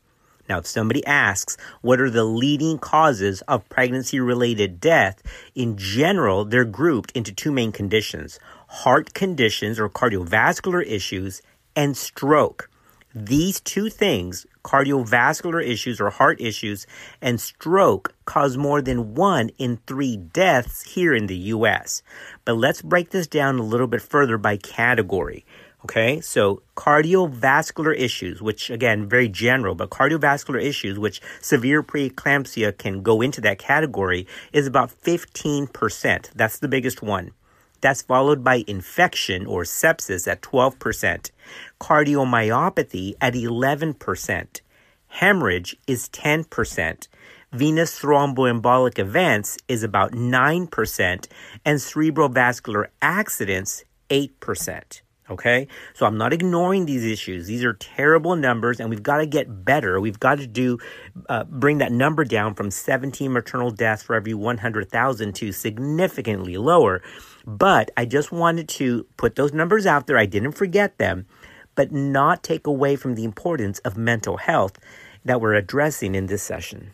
Now, 0.50 0.58
if 0.58 0.66
somebody 0.66 1.06
asks 1.06 1.56
what 1.82 2.02
are 2.02 2.10
the 2.10 2.24
leading 2.24 2.80
causes 2.80 3.42
of 3.42 3.70
pregnancy 3.70 4.20
related 4.20 4.80
death, 4.80 5.22
in 5.54 5.78
general, 5.78 6.46
they're 6.46 6.66
grouped 6.66 7.12
into 7.12 7.32
two 7.32 7.52
main 7.52 7.72
conditions 7.72 8.40
heart 8.68 9.14
conditions 9.14 9.80
or 9.80 9.88
cardiovascular 9.88 10.84
issues 10.86 11.44
and 11.76 11.96
stroke. 11.96 12.72
These 13.14 13.62
two 13.62 13.90
things, 13.90 14.46
cardiovascular 14.66 15.64
issues 15.64 16.02
or 16.02 16.10
heart 16.10 16.42
issues 16.42 16.88
and 17.22 17.40
stroke, 17.40 18.16
cause 18.26 18.58
more 18.58 18.82
than 18.82 19.14
one 19.14 19.50
in 19.60 19.78
three 19.86 20.18
deaths 20.18 20.82
here 20.82 21.14
in 21.14 21.28
the 21.28 21.38
US. 21.54 22.02
But 22.46 22.58
let's 22.58 22.82
break 22.82 23.12
this 23.12 23.28
down 23.28 23.60
a 23.60 23.64
little 23.64 23.86
bit 23.86 24.02
further 24.02 24.40
by 24.40 24.58
category. 24.58 25.46
Okay, 25.84 26.20
so 26.20 26.64
cardiovascular 26.76 27.96
issues, 27.96 28.42
which 28.42 28.72
again, 28.72 29.08
very 29.08 29.30
general, 29.30 29.76
but 29.76 29.92
cardiovascular 29.92 30.60
issues, 30.60 30.98
which 30.98 31.22
severe 31.42 31.84
preeclampsia 31.84 32.76
can 32.76 33.04
go 33.04 33.22
into 33.22 33.42
that 33.42 33.60
category, 33.60 34.26
is 34.52 34.66
about 34.66 34.90
15%. 34.90 36.32
That's 36.34 36.58
the 36.58 36.68
biggest 36.68 37.04
one. 37.04 37.34
That's 37.86 38.02
followed 38.02 38.44
by 38.44 38.64
infection 38.66 39.46
or 39.46 39.62
sepsis 39.62 40.28
at 40.28 40.42
12%, 40.42 41.30
cardiomyopathy 41.80 43.14
at 43.22 43.36
11%, 43.36 44.62
hemorrhage 45.08 45.78
is 45.86 46.10
10%, 46.10 47.08
venous 47.54 48.00
thromboembolic 48.00 48.98
events 48.98 49.60
is 49.68 49.84
about 49.84 50.14
9%, 50.14 51.28
and 51.64 51.78
cerebrovascular 51.78 52.88
accidents 53.04 53.84
8%. 54.10 55.02
Okay. 55.30 55.68
So 55.94 56.06
I'm 56.06 56.18
not 56.18 56.34
ignoring 56.34 56.86
these 56.86 57.04
issues. 57.04 57.48
These 57.48 57.64
are 57.64 57.74
terrible 57.74 58.36
numbers 58.36 58.80
and 58.80 58.92
we've 58.92 59.02
got 59.02 59.18
to 59.18 59.26
get 59.26 59.66
better. 59.66 60.00
We've 60.00 60.20
got 60.20 60.38
to 60.38 60.46
do, 60.46 60.78
uh, 61.30 61.46
bring 61.46 61.80
that 61.80 61.92
number 61.92 62.26
down 62.26 62.54
from 62.54 62.70
17 62.70 63.32
maternal 63.32 63.72
deaths 63.72 64.04
for 64.04 64.16
every 64.16 64.36
100,000 64.36 65.34
to 65.34 65.52
significantly 65.52 66.58
lower. 66.58 67.02
But 67.46 67.92
I 67.96 68.06
just 68.06 68.32
wanted 68.32 68.68
to 68.70 69.06
put 69.18 69.36
those 69.36 69.54
numbers 69.54 69.86
out 69.86 70.08
there. 70.08 70.18
I 70.18 70.26
didn't 70.26 70.54
forget 70.54 70.98
them, 70.98 71.28
but 71.76 71.92
not 71.92 72.44
take 72.44 72.66
away 72.66 72.96
from 72.96 73.16
the 73.16 73.24
importance 73.24 73.80
of 73.80 73.98
mental 73.98 74.38
health 74.38 74.80
that 75.24 75.42
we're 75.42 75.54
addressing 75.54 76.16
in 76.16 76.28
this 76.28 76.44
session. 76.44 76.92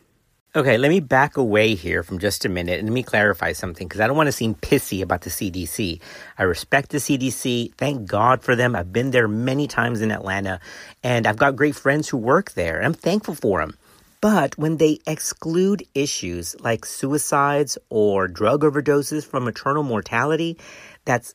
Okay, 0.54 0.78
let 0.78 0.90
me 0.90 1.00
back 1.00 1.38
away 1.38 1.76
here 1.76 2.04
from 2.04 2.20
just 2.20 2.44
a 2.44 2.50
minute 2.50 2.80
and 2.80 2.90
let 2.90 2.94
me 2.94 3.04
clarify 3.04 3.54
something 3.54 3.88
because 3.88 4.02
I 4.02 4.08
don't 4.08 4.18
want 4.18 4.28
to 4.28 4.34
seem 4.34 4.54
pissy 4.54 5.02
about 5.02 5.22
the 5.22 5.30
CDC. 5.30 6.02
I 6.38 6.44
respect 6.44 6.90
the 6.90 6.98
CDC. 6.98 7.74
Thank 7.76 8.06
God 8.06 8.44
for 8.44 8.54
them. 8.54 8.76
I've 8.76 8.92
been 8.92 9.12
there 9.12 9.30
many 9.30 9.66
times 9.66 10.02
in 10.02 10.12
Atlanta 10.12 10.60
and 11.04 11.26
I've 11.26 11.38
got 11.38 11.56
great 11.56 11.76
friends 11.76 12.10
who 12.10 12.18
work 12.18 12.52
there. 12.52 12.84
I'm 12.84 12.94
thankful 12.94 13.34
for 13.34 13.62
them. 13.62 13.78
But 14.22 14.56
when 14.58 14.78
they 14.78 15.00
exclude 15.08 15.84
issues 15.96 16.56
like 16.62 16.86
suicides 16.86 17.78
or 17.90 18.28
drug 18.28 18.62
overdoses 18.62 19.26
from 19.26 19.46
maternal 19.46 19.82
mortality, 19.82 20.60
that's 21.06 21.34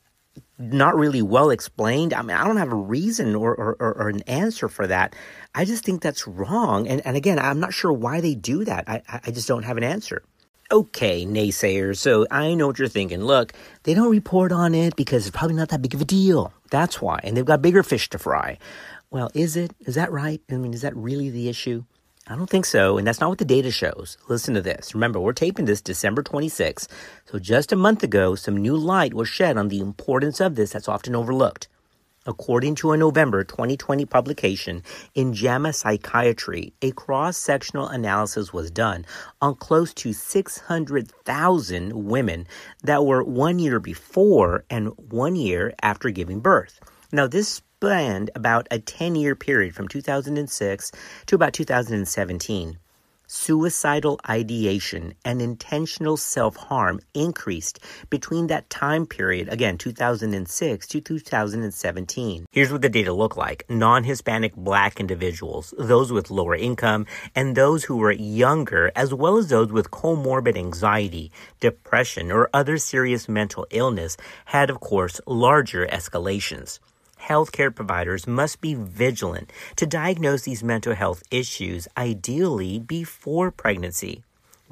not 0.57 0.95
really 0.95 1.21
well 1.21 1.49
explained. 1.49 2.13
I 2.13 2.21
mean, 2.21 2.37
I 2.37 2.45
don't 2.45 2.57
have 2.57 2.71
a 2.71 2.75
reason 2.75 3.35
or, 3.35 3.53
or, 3.53 3.75
or, 3.79 4.09
an 4.09 4.21
answer 4.21 4.69
for 4.69 4.87
that. 4.87 5.15
I 5.53 5.65
just 5.65 5.83
think 5.83 6.01
that's 6.01 6.27
wrong. 6.27 6.87
And, 6.87 7.05
and 7.05 7.17
again, 7.17 7.39
I'm 7.39 7.59
not 7.59 7.73
sure 7.73 7.91
why 7.91 8.21
they 8.21 8.35
do 8.35 8.63
that. 8.65 8.85
I, 8.87 9.01
I 9.07 9.31
just 9.31 9.47
don't 9.47 9.63
have 9.63 9.77
an 9.77 9.83
answer. 9.83 10.23
Okay, 10.71 11.25
naysayers. 11.25 11.97
So 11.97 12.25
I 12.29 12.53
know 12.53 12.67
what 12.67 12.79
you're 12.79 12.87
thinking. 12.87 13.23
Look, 13.23 13.53
they 13.83 13.93
don't 13.93 14.11
report 14.11 14.51
on 14.51 14.75
it 14.75 14.95
because 14.95 15.27
it's 15.27 15.35
probably 15.35 15.55
not 15.55 15.69
that 15.69 15.81
big 15.81 15.93
of 15.93 16.01
a 16.01 16.05
deal. 16.05 16.53
That's 16.71 17.01
why. 17.01 17.19
And 17.23 17.35
they've 17.35 17.45
got 17.45 17.61
bigger 17.61 17.83
fish 17.83 18.09
to 18.09 18.17
fry. 18.17 18.57
Well, 19.09 19.31
is 19.33 19.55
it? 19.55 19.73
Is 19.81 19.95
that 19.95 20.11
right? 20.11 20.41
I 20.51 20.55
mean, 20.55 20.73
is 20.73 20.81
that 20.81 20.95
really 20.95 21.29
the 21.29 21.47
issue? 21.47 21.85
I 22.29 22.35
don't 22.35 22.49
think 22.49 22.65
so, 22.65 22.97
and 22.97 23.07
that's 23.07 23.21
not 23.21 23.29
what 23.29 23.37
the 23.37 23.45
data 23.45 23.71
shows. 23.71 24.17
Listen 24.27 24.53
to 24.55 24.61
this. 24.61 24.93
Remember, 24.93 25.17
we're 25.17 25.31
taping 25.31 25.63
this 25.63 25.81
December 25.81 26.21
26th, 26.21 26.87
so 27.25 27.39
just 27.39 27.71
a 27.71 27.77
month 27.77 28.03
ago, 28.03 28.35
some 28.35 28.57
new 28.57 28.75
light 28.75 29.13
was 29.13 29.29
shed 29.29 29.57
on 29.57 29.69
the 29.69 29.79
importance 29.79 30.41
of 30.41 30.55
this 30.55 30.71
that's 30.71 30.89
often 30.89 31.15
overlooked. 31.15 31.69
According 32.25 32.75
to 32.75 32.91
a 32.91 32.97
November 32.97 33.45
2020 33.45 34.05
publication 34.05 34.83
in 35.15 35.33
JAMA 35.33 35.71
Psychiatry, 35.71 36.73
a 36.81 36.91
cross 36.91 37.37
sectional 37.37 37.87
analysis 37.87 38.51
was 38.51 38.69
done 38.71 39.05
on 39.41 39.55
close 39.55 39.93
to 39.93 40.11
600,000 40.11 41.93
women 41.93 42.45
that 42.83 43.05
were 43.05 43.23
one 43.23 43.59
year 43.59 43.79
before 43.79 44.65
and 44.69 44.89
one 45.09 45.37
year 45.37 45.73
after 45.81 46.09
giving 46.09 46.41
birth. 46.41 46.81
Now, 47.13 47.27
this 47.27 47.61
spanned 47.79 48.31
about 48.33 48.67
a 48.71 48.79
10 48.79 49.13
year 49.13 49.35
period 49.35 49.75
from 49.75 49.87
2006 49.87 50.91
to 51.27 51.35
about 51.35 51.53
2017. 51.53 52.79
Suicidal 53.27 54.19
ideation 54.27 55.13
and 55.23 55.43
intentional 55.43 56.17
self 56.17 56.55
harm 56.55 56.99
increased 57.13 57.79
between 58.09 58.47
that 58.47 58.67
time 58.71 59.05
period, 59.05 59.47
again, 59.49 59.77
2006 59.77 60.87
to 60.87 61.01
2017. 61.01 62.45
Here's 62.51 62.71
what 62.71 62.81
the 62.81 62.89
data 62.89 63.13
look 63.13 63.37
like 63.37 63.63
non 63.69 64.03
Hispanic 64.05 64.55
black 64.55 64.99
individuals, 64.99 65.71
those 65.77 66.11
with 66.11 66.31
lower 66.31 66.55
income, 66.55 67.05
and 67.35 67.55
those 67.55 67.83
who 67.83 67.97
were 67.97 68.11
younger, 68.11 68.91
as 68.95 69.13
well 69.13 69.37
as 69.37 69.49
those 69.49 69.71
with 69.71 69.91
comorbid 69.91 70.57
anxiety, 70.57 71.31
depression, 71.59 72.31
or 72.31 72.49
other 72.55 72.79
serious 72.79 73.29
mental 73.29 73.67
illness, 73.69 74.17
had, 74.45 74.71
of 74.71 74.79
course, 74.79 75.21
larger 75.27 75.85
escalations 75.85 76.79
healthcare 77.21 77.73
providers 77.73 78.27
must 78.27 78.61
be 78.61 78.73
vigilant 78.73 79.51
to 79.75 79.85
diagnose 79.85 80.43
these 80.43 80.63
mental 80.63 80.95
health 80.95 81.23
issues, 81.31 81.87
ideally 81.97 82.79
before 82.79 83.51
pregnancy. 83.51 84.23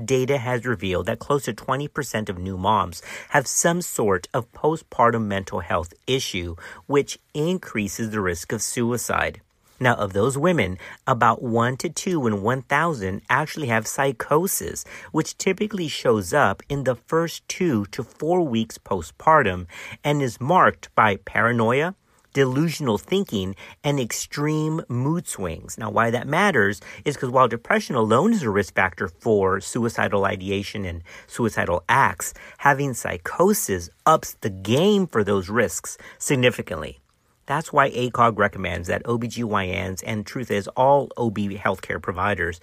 Data 0.04 0.38
has 0.38 0.66
revealed 0.66 1.06
that 1.06 1.20
close 1.20 1.44
to 1.46 1.54
20% 1.54 2.28
of 2.28 2.38
new 2.38 2.58
moms 2.58 3.02
have 3.30 3.48
some 3.48 3.82
sort 3.82 4.28
of 4.34 4.52
postpartum 4.52 5.26
mental 5.26 5.62
health 5.62 5.94
issue, 6.06 6.56
which 6.86 7.18
increases 7.34 8.10
the 8.10 8.20
risk 8.20 8.52
of 8.52 8.62
suicide. 8.62 9.40
Now, 9.80 9.96
of 9.96 10.14
those 10.14 10.38
women, 10.38 10.78
about 11.06 11.42
1 11.42 11.78
to 11.78 11.90
2 11.90 12.28
in 12.28 12.42
1,000 12.42 13.22
actually 13.30 13.68
have 13.68 13.88
psychosis, 13.88 14.86
which 15.12 15.38
typically 15.38 15.90
shows 15.90 16.34
up 16.34 16.64
in 16.70 16.86
the 16.86 16.96
first 16.96 17.48
2 17.50 17.86
to 17.88 18.04
4 18.04 18.42
weeks 18.42 18.78
postpartum 18.78 19.68
and 20.02 20.22
is 20.22 20.40
marked 20.40 20.94
by 20.96 21.18
paranoia, 21.18 21.96
delusional 22.36 22.98
thinking, 22.98 23.56
and 23.82 23.98
extreme 23.98 24.82
mood 24.90 25.26
swings. 25.26 25.78
Now, 25.78 25.90
why 25.90 26.12
that 26.12 26.28
matters 26.28 26.82
is 27.06 27.16
because 27.16 27.30
while 27.30 27.48
depression 27.48 27.96
alone 27.96 28.34
is 28.34 28.44
a 28.44 28.50
risk 28.50 28.76
factor 28.76 29.08
for 29.08 29.62
suicidal 29.62 30.26
ideation 30.26 30.84
and 30.84 31.02
suicidal 31.28 31.84
acts, 31.88 32.34
having 32.58 32.94
psychosis 32.94 33.90
ups 34.06 34.36
the 34.42 34.50
game 34.50 35.08
for 35.08 35.24
those 35.24 35.50
risks 35.50 35.98
significantly. 36.20 37.00
That's 37.46 37.72
why 37.72 37.92
ACOG 37.92 38.38
recommends 38.38 38.88
that 38.88 39.04
OBGYNs 39.04 40.04
and 40.06 40.26
truth 40.26 40.50
is 40.50 40.68
all 40.70 41.10
OB 41.16 41.38
healthcare 41.38 42.02
providers 42.02 42.60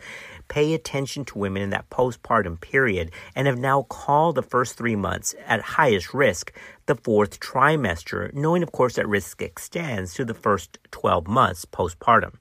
pay 0.48 0.74
attention 0.74 1.24
to 1.24 1.38
women 1.38 1.62
in 1.62 1.70
that 1.70 1.88
postpartum 1.88 2.60
period 2.60 3.12
and 3.36 3.46
have 3.46 3.58
now 3.58 3.82
called 3.82 4.34
the 4.34 4.42
first 4.42 4.76
three 4.76 4.96
months 4.96 5.34
at 5.46 5.60
highest 5.60 6.12
risk 6.12 6.52
the 6.86 6.94
fourth 6.94 7.40
trimester, 7.40 8.32
knowing, 8.34 8.62
of 8.62 8.72
course, 8.72 8.96
that 8.96 9.08
risk 9.08 9.42
extends 9.42 10.14
to 10.14 10.24
the 10.24 10.34
first 10.34 10.78
12 10.90 11.26
months 11.26 11.64
postpartum. 11.64 12.34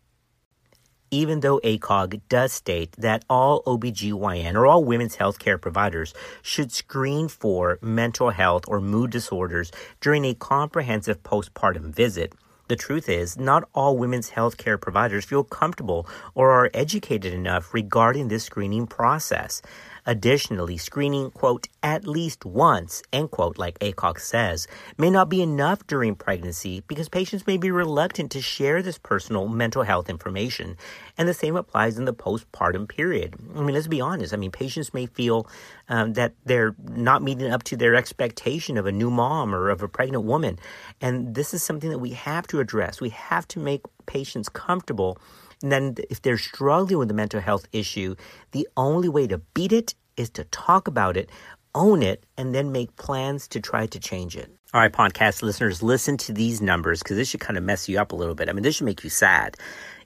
Even 1.13 1.41
though 1.41 1.59
ACOG 1.59 2.21
does 2.29 2.53
state 2.53 2.93
that 2.97 3.25
all 3.29 3.63
OBGYN 3.63 4.55
or 4.55 4.65
all 4.65 4.85
women's 4.85 5.15
health 5.15 5.39
care 5.39 5.57
providers 5.57 6.13
should 6.41 6.71
screen 6.71 7.27
for 7.27 7.77
mental 7.81 8.29
health 8.29 8.63
or 8.67 8.79
mood 8.79 9.11
disorders 9.11 9.71
during 9.99 10.23
a 10.23 10.33
comprehensive 10.33 11.21
postpartum 11.21 11.93
visit, 11.93 12.33
the 12.71 12.77
truth 12.77 13.09
is, 13.09 13.37
not 13.37 13.67
all 13.73 13.97
women's 13.97 14.31
healthcare 14.31 14.79
providers 14.79 15.25
feel 15.25 15.43
comfortable 15.43 16.07
or 16.33 16.51
are 16.51 16.71
educated 16.73 17.33
enough 17.33 17.73
regarding 17.73 18.29
this 18.29 18.45
screening 18.45 18.87
process. 18.87 19.61
Additionally, 20.05 20.77
screening, 20.77 21.29
quote, 21.31 21.67
at 21.83 22.07
least 22.07 22.43
once, 22.43 23.03
end 23.13 23.29
quote, 23.29 23.57
like 23.57 23.77
ACOG 23.79 24.19
says, 24.19 24.67
may 24.97 25.09
not 25.09 25.29
be 25.29 25.41
enough 25.41 25.85
during 25.85 26.15
pregnancy 26.15 26.83
because 26.87 27.07
patients 27.07 27.45
may 27.45 27.57
be 27.57 27.69
reluctant 27.69 28.31
to 28.31 28.41
share 28.41 28.81
this 28.81 28.97
personal 28.97 29.47
mental 29.47 29.83
health 29.83 30.09
information. 30.09 30.75
And 31.17 31.27
the 31.27 31.33
same 31.33 31.55
applies 31.55 31.99
in 31.99 32.05
the 32.05 32.13
postpartum 32.13 32.87
period. 32.87 33.35
I 33.55 33.61
mean, 33.61 33.75
let's 33.75 33.87
be 33.87 34.01
honest. 34.01 34.33
I 34.33 34.37
mean, 34.37 34.51
patients 34.51 34.93
may 34.93 35.05
feel 35.05 35.47
um, 35.87 36.13
that 36.13 36.33
they're 36.45 36.75
not 36.89 37.21
meeting 37.21 37.51
up 37.51 37.63
to 37.63 37.77
their 37.77 37.95
expectation 37.95 38.77
of 38.77 38.87
a 38.87 38.91
new 38.91 39.11
mom 39.11 39.53
or 39.53 39.69
of 39.69 39.83
a 39.83 39.87
pregnant 39.87 40.23
woman. 40.23 40.57
And 40.99 41.35
this 41.35 41.53
is 41.53 41.61
something 41.61 41.91
that 41.91 41.99
we 41.99 42.11
have 42.11 42.47
to 42.47 42.59
address. 42.59 42.99
We 42.99 43.09
have 43.09 43.47
to 43.49 43.59
make 43.59 43.81
patients 44.07 44.49
comfortable 44.49 45.19
And 45.63 45.71
then 45.71 45.95
if 46.09 46.21
they're 46.21 46.37
struggling 46.37 46.99
with 46.99 47.11
a 47.11 47.15
mental 47.15 47.41
health 47.41 47.67
issue, 47.71 48.15
the 48.51 48.67
only 48.77 49.09
way 49.09 49.27
to 49.27 49.39
beat 49.53 49.71
it 49.71 49.95
is 50.17 50.29
to 50.31 50.43
talk 50.45 50.87
about 50.87 51.17
it, 51.17 51.29
own 51.73 52.03
it, 52.03 52.25
and 52.37 52.53
then 52.53 52.71
make 52.71 52.95
plans 52.95 53.47
to 53.49 53.59
try 53.59 53.87
to 53.87 53.99
change 53.99 54.35
it. 54.35 54.51
All 54.73 54.81
right, 54.81 54.91
podcast 54.91 55.41
listeners, 55.41 55.83
listen 55.83 56.17
to 56.17 56.33
these 56.33 56.61
numbers 56.61 57.03
because 57.03 57.17
this 57.17 57.29
should 57.29 57.41
kind 57.41 57.57
of 57.57 57.63
mess 57.63 57.89
you 57.89 57.99
up 57.99 58.11
a 58.11 58.15
little 58.15 58.35
bit. 58.35 58.49
I 58.49 58.53
mean, 58.53 58.63
this 58.63 58.75
should 58.75 58.85
make 58.85 59.03
you 59.03 59.09
sad. 59.09 59.57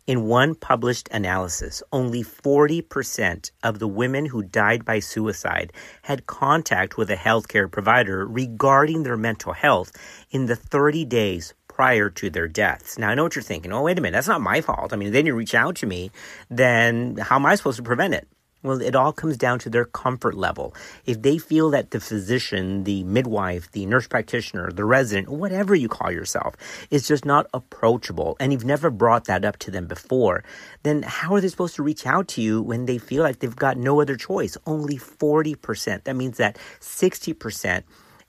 In 0.07 0.25
one 0.25 0.53
published 0.53 1.09
analysis, 1.11 1.81
only 1.91 2.23
40% 2.23 3.49
of 3.63 3.79
the 3.79 3.87
women 3.87 4.27
who 4.27 4.43
died 4.43 4.85
by 4.85 4.99
suicide 4.99 5.73
had 6.03 6.27
contact 6.27 6.95
with 6.95 7.09
a 7.09 7.15
healthcare 7.15 7.71
provider 7.71 8.27
regarding 8.27 9.01
their 9.01 9.17
mental 9.17 9.53
health 9.53 9.91
in 10.29 10.45
the 10.45 10.55
30 10.55 11.05
days 11.05 11.55
prior 11.75 12.09
to 12.09 12.29
their 12.29 12.47
deaths. 12.47 12.97
Now, 12.97 13.09
I 13.09 13.15
know 13.15 13.23
what 13.23 13.35
you're 13.35 13.43
thinking. 13.43 13.73
Oh, 13.73 13.81
wait 13.81 13.97
a 13.97 14.01
minute. 14.01 14.15
That's 14.15 14.29
not 14.29 14.39
my 14.39 14.61
fault. 14.61 14.93
I 14.93 14.95
mean, 14.95 15.11
they 15.11 15.21
didn't 15.21 15.35
reach 15.35 15.53
out 15.53 15.75
to 15.77 15.85
me. 15.85 16.09
Then 16.49 17.17
how 17.17 17.35
am 17.35 17.45
I 17.45 17.55
supposed 17.55 17.75
to 17.77 17.83
prevent 17.83 18.13
it? 18.13 18.29
Well, 18.63 18.81
it 18.81 18.95
all 18.95 19.11
comes 19.11 19.35
down 19.35 19.59
to 19.59 19.69
their 19.69 19.83
comfort 19.83 20.35
level. 20.35 20.73
If 21.05 21.21
they 21.21 21.37
feel 21.37 21.69
that 21.71 21.91
the 21.91 21.99
physician, 21.99 22.85
the 22.85 23.03
midwife, 23.03 23.69
the 23.73 23.85
nurse 23.85 24.07
practitioner, 24.07 24.71
the 24.71 24.85
resident, 24.85 25.27
whatever 25.27 25.75
you 25.75 25.89
call 25.89 26.11
yourself, 26.11 26.55
is 26.89 27.07
just 27.07 27.25
not 27.25 27.45
approachable 27.53 28.37
and 28.39 28.53
you've 28.53 28.63
never 28.63 28.89
brought 28.89 29.25
that 29.25 29.43
up 29.43 29.57
to 29.59 29.69
them 29.69 29.85
before, 29.85 30.45
then 30.83 31.03
how 31.03 31.35
are 31.35 31.41
they 31.41 31.49
supposed 31.49 31.75
to 31.75 31.83
reach 31.83 32.07
out 32.07 32.29
to 32.29 32.41
you 32.41 32.61
when 32.61 32.85
they 32.85 32.97
feel 32.97 33.21
like 33.21 33.39
they've 33.39 33.53
got 33.53 33.77
no 33.77 33.99
other 33.99 34.15
choice? 34.15 34.57
Only 34.65 34.95
40%. 34.95 36.05
That 36.05 36.15
means 36.15 36.37
that 36.37 36.57
60% 36.79 37.83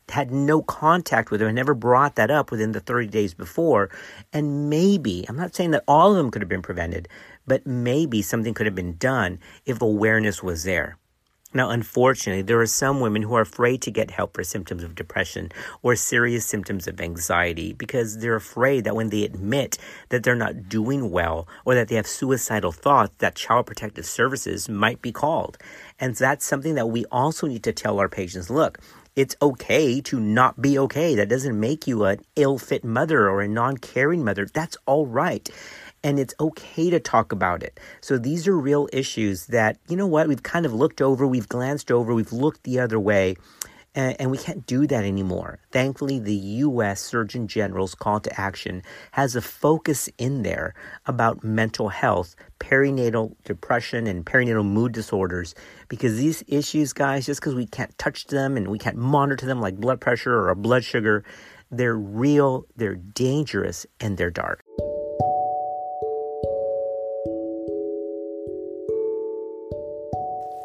had 0.08 0.30
no 0.30 0.62
contact 0.62 1.30
with 1.30 1.40
them 1.40 1.48
and 1.48 1.56
never 1.56 1.74
brought 1.74 2.14
that 2.16 2.30
up 2.30 2.50
within 2.50 2.72
the 2.72 2.80
30 2.80 3.08
days 3.08 3.34
before. 3.34 3.90
And 4.32 4.70
maybe, 4.70 5.24
I'm 5.28 5.36
not 5.36 5.54
saying 5.54 5.72
that 5.72 5.84
all 5.88 6.10
of 6.10 6.16
them 6.16 6.30
could 6.30 6.42
have 6.42 6.48
been 6.48 6.62
prevented, 6.62 7.08
but 7.46 7.66
maybe 7.66 8.22
something 8.22 8.54
could 8.54 8.66
have 8.66 8.74
been 8.74 8.96
done 8.96 9.38
if 9.64 9.82
awareness 9.82 10.42
was 10.42 10.64
there. 10.64 10.96
Now, 11.54 11.70
unfortunately, 11.70 12.42
there 12.42 12.60
are 12.60 12.66
some 12.66 13.00
women 13.00 13.22
who 13.22 13.34
are 13.34 13.40
afraid 13.40 13.80
to 13.82 13.90
get 13.90 14.10
help 14.10 14.34
for 14.34 14.44
symptoms 14.44 14.82
of 14.82 14.94
depression 14.94 15.50
or 15.80 15.96
serious 15.96 16.44
symptoms 16.44 16.86
of 16.86 17.00
anxiety 17.00 17.72
because 17.72 18.18
they're 18.18 18.36
afraid 18.36 18.84
that 18.84 18.94
when 18.94 19.08
they 19.08 19.24
admit 19.24 19.78
that 20.10 20.22
they're 20.22 20.36
not 20.36 20.68
doing 20.68 21.10
well 21.10 21.48
or 21.64 21.74
that 21.74 21.88
they 21.88 21.94
have 21.94 22.06
suicidal 22.06 22.72
thoughts, 22.72 23.14
that 23.18 23.36
child 23.36 23.66
protective 23.66 24.04
services 24.04 24.68
might 24.68 25.00
be 25.00 25.12
called. 25.12 25.56
And 25.98 26.14
that's 26.14 26.44
something 26.44 26.74
that 26.74 26.90
we 26.90 27.06
also 27.06 27.46
need 27.46 27.62
to 27.62 27.72
tell 27.72 28.00
our 28.00 28.08
patients, 28.08 28.50
look, 28.50 28.78
it's 29.16 29.34
okay 29.40 30.00
to 30.02 30.20
not 30.20 30.60
be 30.60 30.78
okay. 30.78 31.14
That 31.14 31.30
doesn't 31.30 31.58
make 31.58 31.86
you 31.86 32.04
an 32.04 32.20
ill 32.36 32.58
fit 32.58 32.84
mother 32.84 33.28
or 33.28 33.40
a 33.40 33.48
non 33.48 33.78
caring 33.78 34.22
mother. 34.22 34.46
That's 34.52 34.76
all 34.86 35.06
right. 35.06 35.48
And 36.04 36.20
it's 36.20 36.34
okay 36.38 36.90
to 36.90 37.00
talk 37.00 37.32
about 37.32 37.62
it. 37.62 37.80
So 38.00 38.18
these 38.18 38.46
are 38.46 38.56
real 38.56 38.88
issues 38.92 39.46
that, 39.46 39.78
you 39.88 39.96
know 39.96 40.06
what, 40.06 40.28
we've 40.28 40.42
kind 40.42 40.64
of 40.64 40.72
looked 40.72 41.02
over, 41.02 41.26
we've 41.26 41.48
glanced 41.48 41.90
over, 41.90 42.14
we've 42.14 42.32
looked 42.32 42.62
the 42.62 42.78
other 42.78 43.00
way 43.00 43.36
and, 43.96 44.14
and 44.20 44.30
we 44.30 44.38
can't 44.38 44.66
do 44.66 44.86
that 44.86 45.04
anymore. 45.04 45.58
Thankfully, 45.72 46.20
the 46.20 46.34
U.S. 46.34 47.00
Surgeon 47.00 47.48
General's 47.48 47.94
call 47.94 48.20
to 48.20 48.40
action 48.40 48.82
has 49.12 49.34
a 49.34 49.40
focus 49.40 50.08
in 50.18 50.42
there 50.42 50.74
about 51.06 51.42
mental 51.42 51.88
health, 51.88 52.36
perinatal 52.60 53.34
depression, 53.44 54.06
and 54.06 54.24
perinatal 54.24 54.64
mood 54.66 54.92
disorders. 54.92 55.54
Because 55.88 56.18
these 56.18 56.44
issues, 56.46 56.92
guys, 56.92 57.26
just 57.26 57.40
because 57.40 57.54
we 57.54 57.66
can't 57.66 57.96
touch 57.98 58.26
them 58.26 58.56
and 58.56 58.68
we 58.68 58.78
can't 58.78 58.98
monitor 58.98 59.46
them 59.46 59.60
like 59.60 59.76
blood 59.76 60.00
pressure 60.00 60.34
or 60.34 60.50
a 60.50 60.56
blood 60.56 60.84
sugar, 60.84 61.24
they're 61.70 61.96
real, 61.96 62.66
they're 62.76 62.94
dangerous, 62.94 63.86
and 63.98 64.16
they're 64.16 64.30
dark. 64.30 64.62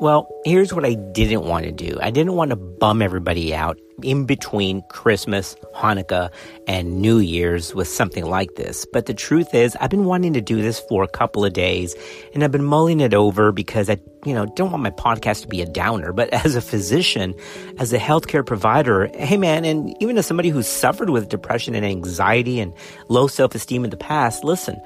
Well, 0.01 0.27
here's 0.46 0.74
what 0.74 0.84
I 0.84 0.96
didn't 0.96 1.43
want 1.43 1.65
to 1.65 1.72
do. 1.72 1.96
I 2.01 2.10
didn't 2.10 2.34
want 2.34 2.50
to 2.50 2.55
bum 2.55 3.03
everybody 3.03 3.53
out 3.53 3.79
in 4.01 4.25
between 4.25 4.81
Christmas, 4.90 5.55
Hanukkah, 5.75 6.31
and 6.66 7.03
New 7.03 7.20
Year's 7.20 7.75
with 7.75 7.87
something 7.87 8.25
like 8.25 8.55
this. 8.55 8.83
But 8.92 9.05
the 9.05 9.14
truth 9.14 9.53
is, 9.53 9.77
I've 9.79 9.92
been 9.92 10.05
wanting 10.05 10.33
to 10.33 10.42
do 10.42 10.59
this 10.59 10.79
for 10.90 11.03
a 11.03 11.07
couple 11.07 11.46
of 11.46 11.53
days 11.53 11.94
and 12.33 12.44
I've 12.44 12.51
been 12.51 12.64
mulling 12.64 13.00
it 13.00 13.14
over 13.14 13.51
because 13.51 13.92
I, 13.92 13.98
you 14.25 14.33
know, 14.33 14.48
don't 14.48 14.72
want 14.72 14.81
my 14.81 14.90
podcast 14.90 15.44
to 15.44 15.48
be 15.48 15.61
a 15.61 15.68
downer. 15.68 16.14
But 16.14 16.29
as 16.33 16.55
a 16.55 16.61
physician, 16.61 17.35
as 17.77 17.94
a 17.94 18.00
healthcare 18.00 18.44
provider, 18.44 19.07
hey 19.14 19.37
man, 19.37 19.66
and 19.66 19.96
even 20.01 20.18
as 20.18 20.25
somebody 20.25 20.50
who's 20.50 20.66
suffered 20.66 21.11
with 21.11 21.29
depression 21.29 21.75
and 21.75 21.85
anxiety 21.85 22.59
and 22.59 22.74
low 23.07 23.27
self 23.27 23.53
esteem 23.53 23.83
in 23.83 23.92
the 23.92 23.98
past, 23.98 24.44
listen, 24.44 24.81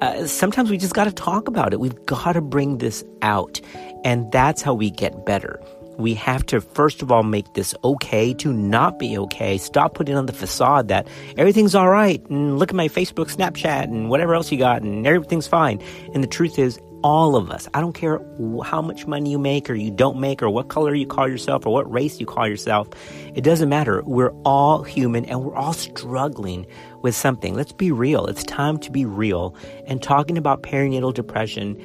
uh, 0.00 0.26
sometimes 0.26 0.70
we 0.70 0.78
just 0.78 0.94
got 0.94 1.04
to 1.04 1.12
talk 1.12 1.48
about 1.48 1.72
it. 1.72 1.80
We've 1.80 2.06
got 2.06 2.32
to 2.32 2.40
bring 2.40 2.78
this 2.78 3.04
out. 3.20 3.60
And 4.04 4.30
that's 4.32 4.62
how 4.62 4.74
we 4.74 4.90
get 4.90 5.24
better. 5.26 5.60
We 5.98 6.14
have 6.14 6.46
to, 6.46 6.62
first 6.62 7.02
of 7.02 7.12
all, 7.12 7.22
make 7.22 7.52
this 7.52 7.74
okay 7.84 8.32
to 8.34 8.52
not 8.52 8.98
be 8.98 9.18
okay. 9.18 9.58
Stop 9.58 9.94
putting 9.94 10.16
on 10.16 10.26
the 10.26 10.32
facade 10.32 10.88
that 10.88 11.06
everything's 11.36 11.74
all 11.74 11.90
right. 11.90 12.24
And 12.30 12.58
look 12.58 12.70
at 12.70 12.74
my 12.74 12.88
Facebook, 12.88 13.34
Snapchat, 13.34 13.84
and 13.84 14.08
whatever 14.08 14.34
else 14.34 14.50
you 14.50 14.56
got, 14.56 14.80
and 14.80 15.06
everything's 15.06 15.46
fine. 15.46 15.82
And 16.14 16.22
the 16.22 16.28
truth 16.28 16.58
is, 16.58 16.80
all 17.02 17.34
of 17.34 17.50
us, 17.50 17.66
I 17.72 17.80
don't 17.80 17.94
care 17.94 18.20
how 18.62 18.82
much 18.82 19.06
money 19.06 19.30
you 19.30 19.38
make 19.38 19.70
or 19.70 19.74
you 19.74 19.90
don't 19.90 20.20
make, 20.20 20.42
or 20.42 20.50
what 20.50 20.68
color 20.68 20.94
you 20.94 21.06
call 21.06 21.28
yourself, 21.28 21.64
or 21.64 21.72
what 21.72 21.90
race 21.90 22.20
you 22.20 22.26
call 22.26 22.46
yourself, 22.46 22.88
it 23.34 23.42
doesn't 23.42 23.70
matter. 23.70 24.02
We're 24.04 24.32
all 24.44 24.82
human 24.82 25.24
and 25.24 25.42
we're 25.42 25.54
all 25.54 25.72
struggling 25.72 26.66
with 27.02 27.14
something. 27.14 27.54
Let's 27.54 27.72
be 27.72 27.90
real. 27.90 28.26
It's 28.26 28.44
time 28.44 28.78
to 28.80 28.90
be 28.90 29.06
real. 29.06 29.54
And 29.86 30.02
talking 30.02 30.36
about 30.36 30.62
perinatal 30.62 31.14
depression 31.14 31.80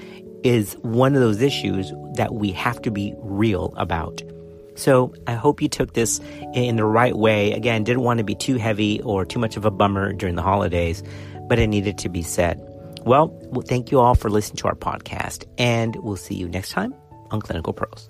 is 0.46 0.74
one 0.84 1.16
of 1.16 1.22
those 1.22 1.42
issues 1.42 1.92
that 2.14 2.36
we 2.36 2.52
have 2.52 2.82
to 2.84 2.92
be 2.92 3.14
real 3.18 3.74
about. 3.78 4.22
So 4.76 5.14
I 5.26 5.34
hope 5.34 5.62
you 5.62 5.68
took 5.68 5.94
this 5.94 6.22
in 6.54 6.76
the 6.76 6.86
right 6.86 7.16
way. 7.16 7.52
Again, 7.54 7.84
didn't 7.84 8.04
want 8.04 8.20
to 8.20 8.24
be 8.24 8.36
too 8.36 8.58
heavy 8.58 9.02
or 9.02 9.26
too 9.26 9.40
much 9.40 9.58
of 9.58 9.66
a 9.66 9.72
bummer 9.72 10.14
during 10.14 10.36
the 10.36 10.42
holidays, 10.42 11.02
but 11.48 11.58
it 11.60 11.68
needed 11.68 11.98
to 12.00 12.10
be 12.10 12.22
said. 12.22 12.62
Well, 13.06 13.28
thank 13.68 13.92
you 13.92 14.00
all 14.00 14.16
for 14.16 14.30
listening 14.30 14.58
to 14.58 14.68
our 14.68 14.76
podcast, 14.76 15.46
and 15.58 15.96
we'll 15.98 16.16
see 16.16 16.36
you 16.36 16.48
next 16.48 16.72
time 16.72 16.94
on 17.32 17.42
Clinical 17.42 17.74
Pros. 17.74 18.10